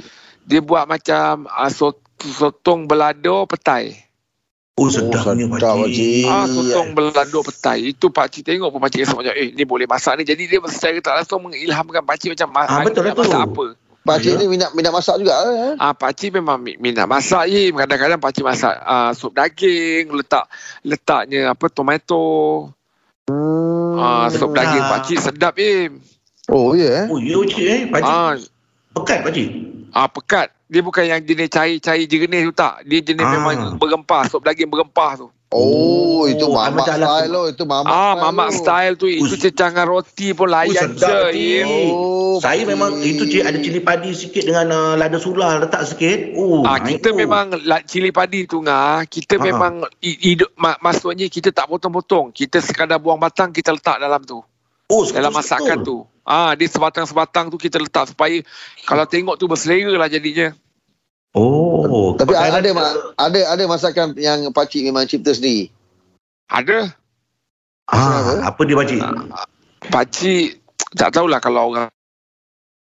dia 0.43 0.59
buat 0.65 0.89
macam 0.89 1.45
ah, 1.47 1.69
sot, 1.69 2.01
sotong 2.19 2.85
belado 2.85 3.45
petai. 3.45 3.93
Oh, 4.77 4.93
sedapnya, 4.93 5.49
sedap, 5.49 5.73
Pakcik. 5.81 5.89
Pakcik. 5.89 6.25
Ah, 6.29 6.45
sotong 6.45 6.87
belado 6.93 7.39
petai. 7.41 7.79
Itu 7.89 8.13
pakcik 8.13 8.45
tengok 8.45 8.69
pun 8.69 8.77
pakcik 8.77 9.09
rasa 9.09 9.17
macam 9.17 9.33
eh 9.33 9.49
ni 9.49 9.65
boleh 9.65 9.89
masak 9.89 10.13
ni. 10.15 10.23
Jadi 10.23 10.45
dia 10.45 10.61
secara 10.69 11.01
tak 11.01 11.13
langsung 11.17 11.41
mengilhamkan 11.41 12.05
pakcik 12.05 12.37
macam 12.37 12.53
ma- 12.53 12.69
Ah, 12.69 12.85
betul 12.85 13.01
lah 13.01 13.17
masak 13.17 13.25
tu. 13.25 13.41
apa. 13.41 13.65
Pakcik 14.05 14.31
Ya. 14.31 14.39
ni 14.39 14.45
minat 14.47 14.71
minat 14.71 14.93
masak 14.93 15.17
juga 15.17 15.33
eh? 15.43 15.73
Ah 15.75 15.91
pakcik 15.91 16.31
memang 16.31 16.61
mi- 16.61 16.77
minat 16.77 17.09
masak 17.09 17.49
je. 17.49 17.73
Kadang-kadang 17.73 18.21
pakcik 18.21 18.45
masak 18.45 18.77
ah, 18.77 19.11
sup 19.11 19.33
daging, 19.33 20.13
letak 20.13 20.45
letaknya 20.81 21.51
apa 21.51 21.65
tomato. 21.67 22.69
Hmm. 23.25 23.97
Ah 23.97 24.29
sup 24.29 24.53
sedap. 24.53 24.61
daging 24.61 24.83
pakcik 24.85 25.17
sedap 25.19 25.53
je. 25.57 25.89
Oh, 26.47 26.71
ya 26.71 27.03
eh. 27.03 27.05
Oh, 27.09 27.17
ya, 27.17 27.33
Pakcik 27.35 27.65
eh. 27.65 27.79
Pakcik. 27.89 28.07
Ah 28.07 28.31
Pekat, 28.93 29.19
Pakcik. 29.25 29.47
Ah 29.89 30.07
pekat. 30.07 30.51
Dia 30.67 30.81
bukan 30.81 30.99
yang 31.01 31.21
jenis 31.21 31.47
cair-cair 31.47 32.03
jernih 32.05 32.43
tu 32.43 32.53
tak. 32.53 32.83
Dia 32.83 32.99
jenis 33.01 33.23
Ah. 33.23 33.31
memang 33.33 33.55
berempah, 33.75 34.27
sop 34.27 34.43
daging 34.43 34.67
berempah 34.67 35.15
tu. 35.15 35.27
Oh, 35.47 36.27
itu 36.27 36.43
Oh, 36.43 36.51
mamak 36.51 36.83
macam 36.83 36.95
lah 36.97 37.07
style 37.09 37.23
tu. 37.23 37.31
lo. 37.31 37.41
Itu 37.47 37.63
mamak 37.63 37.87
ah, 37.87 37.95
style 37.95 38.19
mamak 38.21 38.47
tu. 38.47 38.57
style 38.59 38.93
tu 38.97 39.07
itu 39.07 39.23
Ush. 39.29 39.39
cecangan 39.39 39.87
roti 39.87 40.35
pun 40.35 40.51
layan 40.51 40.91
je. 40.91 41.63
Oh, 41.63 42.35
Saya 42.37 42.67
memang 42.67 42.99
itu 42.99 43.23
cik 43.23 43.41
ada 43.41 43.55
cili 43.55 43.79
padi 43.79 44.11
sikit 44.11 44.43
dengan 44.43 44.67
uh, 44.69 44.93
lada 44.93 45.15
sulah 45.15 45.55
letak 45.57 45.87
sikit. 45.87 46.35
Oh, 46.35 46.61
Ah, 46.61 46.77
kita 46.77 47.09
itu. 47.09 47.17
memang 47.17 47.55
la- 47.63 47.79
cili 47.81 48.11
padi 48.11 48.43
tu 48.43 48.59
ngah, 48.59 49.07
kita 49.07 49.39
Ha. 49.39 49.41
memang 49.41 49.73
i- 50.01 50.19
hidup 50.27 50.51
mak, 50.53 50.77
maksudnya 50.77 51.25
kita 51.25 51.49
tak 51.49 51.65
potong-potong. 51.65 52.29
Kita 52.29 52.59
sekadar 52.59 52.99
buang 52.99 53.17
batang 53.17 53.49
kita 53.49 53.71
letak 53.71 53.97
dalam 53.97 54.19
tu. 54.21 54.43
oh, 54.85 55.03
dalam 55.05 55.31
masakan 55.31 55.79
tu. 55.81 56.03
Ah, 56.27 56.51
dia 56.59 56.67
sebatang-sebatang 56.67 57.47
tu 57.47 57.55
kita 57.55 57.79
letak 57.79 58.11
supaya 58.11 58.43
kalau 58.83 59.07
tengok 59.07 59.39
tu 59.39 59.47
berselera 59.47 59.95
lah 59.95 60.11
jadinya. 60.11 60.51
Oh, 61.31 62.19
Tapi 62.19 62.35
ada 62.35 62.69
ma- 62.75 62.97
ada 63.15 63.39
ada 63.55 63.63
masakan 63.69 64.13
yang 64.19 64.51
pakcik 64.51 64.83
memang 64.83 65.07
cipta 65.07 65.31
sendiri. 65.31 65.71
Ada. 66.51 66.91
Ah, 67.87 68.51
apa 68.51 68.61
dia 68.67 68.75
pakcik? 68.75 68.99
Pakcik 69.87 70.59
tak 70.99 71.15
tahulah 71.15 71.39
kalau 71.39 71.71
orang 71.71 71.89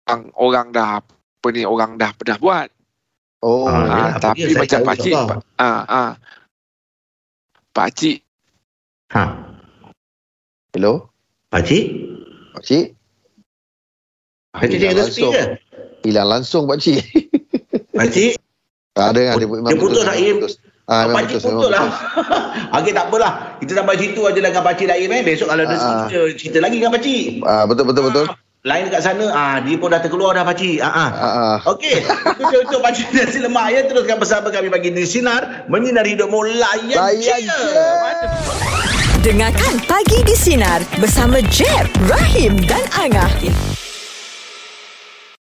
orang, 0.08 0.22
orang 0.40 0.68
dah 0.72 0.90
apa 1.04 1.48
ni 1.52 1.64
orang 1.68 2.00
dah 2.00 2.12
pernah 2.16 2.38
buat. 2.40 2.68
Oh, 3.44 3.68
Ah, 3.68 3.88
Ah, 3.88 3.88
ya, 3.92 4.06
apa 4.16 4.20
tapi 4.24 4.40
dia? 4.40 4.48
Saya 4.56 4.62
macam 4.64 4.80
pakcik 4.88 5.14
ah 5.60 5.84
ah. 5.88 6.12
Pakcik 7.74 8.18
Ha, 9.14 9.24
hello. 10.74 11.10
pakcik? 11.52 11.86
Pakcik 12.54 12.94
Pakcik 14.54 14.78
cakap 14.80 14.96
langsung. 15.00 15.32
ke? 15.32 15.44
Hilang 16.04 16.28
langsung 16.30 16.64
pakcik. 16.66 17.02
Pakcik? 17.92 18.38
ada 18.94 19.18
kan 19.18 19.36
dia, 19.36 19.48
memang 19.50 19.66
dia 19.68 19.80
putus 19.80 20.04
tak, 20.04 20.16
Im? 20.16 20.38
putus. 20.38 20.54
Ah, 20.84 21.08
memang 21.08 21.16
pakcik 21.18 21.34
putus, 21.34 21.44
memang 21.44 21.58
putus 21.58 21.72
lah. 21.72 21.86
Okey, 22.76 22.92
tak 22.94 23.06
apalah. 23.08 23.32
Kita 23.58 23.72
sampai 23.74 23.96
situ 23.98 24.22
aja 24.22 24.38
lah 24.38 24.50
dengan 24.50 24.64
pakcik 24.64 24.86
Daim 24.86 25.10
eh. 25.10 25.22
Besok 25.24 25.48
kalau 25.48 25.64
ada 25.64 25.74
Ah. 25.74 25.82
cerita, 26.06 26.20
cerita 26.38 26.58
lagi 26.60 26.76
dengan 26.78 26.94
pakcik. 26.94 27.24
Ah, 27.42 27.64
betul 27.66 27.86
betul 27.86 28.04
betul. 28.06 28.26
Ah, 28.28 28.38
Lain 28.64 28.88
dekat 28.88 29.04
sana, 29.04 29.26
ah 29.28 29.60
dia 29.60 29.76
pun 29.76 29.90
dah 29.90 30.00
terkeluar 30.00 30.32
dah 30.32 30.46
pakcik. 30.46 30.80
Ah, 30.80 30.88
ah. 30.88 31.10
Ah, 31.12 31.26
ah. 31.28 31.58
Okey, 31.68 32.00
itu 32.00 32.42
dia 32.46 32.60
untuk 32.62 32.80
pakcik 32.80 33.10
nasi 33.12 33.40
lemak 33.40 33.68
ya. 33.70 33.82
Teruskan 33.84 34.18
bersama 34.18 34.48
kami 34.50 34.70
bagi 34.70 34.90
di 34.90 35.04
sinar 35.04 35.66
menyinari 35.66 36.14
hidupmu 36.14 36.40
layan, 36.54 36.94
Layan 36.94 37.20
je. 37.42 37.50
je. 37.50 37.60
Dengarkan 39.20 39.80
Pagi 39.82 40.20
di 40.22 40.36
Sinar 40.36 40.84
bersama 40.98 41.40
Jeb, 41.46 41.88
Rahim 42.06 42.60
dan 42.62 42.84
Angah. 42.94 43.32